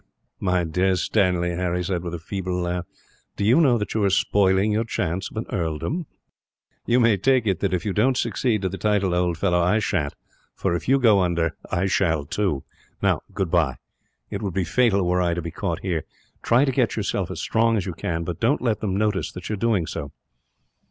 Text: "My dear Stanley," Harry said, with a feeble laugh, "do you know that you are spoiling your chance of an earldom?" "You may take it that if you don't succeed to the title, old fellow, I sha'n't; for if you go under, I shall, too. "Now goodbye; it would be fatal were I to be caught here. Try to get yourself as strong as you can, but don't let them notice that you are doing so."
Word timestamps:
"My 0.39 0.63
dear 0.63 0.95
Stanley," 0.95 1.51
Harry 1.51 1.83
said, 1.83 2.01
with 2.01 2.15
a 2.15 2.17
feeble 2.17 2.59
laugh, 2.59 2.87
"do 3.37 3.45
you 3.45 3.61
know 3.61 3.77
that 3.77 3.93
you 3.93 4.03
are 4.03 4.09
spoiling 4.09 4.71
your 4.71 4.83
chance 4.83 5.29
of 5.29 5.37
an 5.37 5.45
earldom?" 5.51 6.07
"You 6.87 6.99
may 6.99 7.17
take 7.17 7.45
it 7.45 7.59
that 7.59 7.71
if 7.71 7.85
you 7.85 7.93
don't 7.93 8.17
succeed 8.17 8.63
to 8.63 8.69
the 8.69 8.79
title, 8.79 9.13
old 9.13 9.37
fellow, 9.37 9.61
I 9.61 9.77
sha'n't; 9.77 10.15
for 10.55 10.75
if 10.75 10.87
you 10.89 10.97
go 10.97 11.19
under, 11.21 11.55
I 11.69 11.85
shall, 11.85 12.25
too. 12.25 12.63
"Now 13.03 13.21
goodbye; 13.35 13.75
it 14.31 14.41
would 14.41 14.55
be 14.55 14.63
fatal 14.63 15.05
were 15.05 15.21
I 15.21 15.35
to 15.35 15.41
be 15.43 15.51
caught 15.51 15.81
here. 15.81 16.05
Try 16.41 16.65
to 16.65 16.71
get 16.71 16.95
yourself 16.95 17.29
as 17.29 17.39
strong 17.39 17.77
as 17.77 17.85
you 17.85 17.93
can, 17.93 18.23
but 18.23 18.39
don't 18.39 18.59
let 18.59 18.79
them 18.79 18.97
notice 18.97 19.31
that 19.33 19.49
you 19.49 19.53
are 19.53 19.67
doing 19.69 19.85
so." 19.85 20.11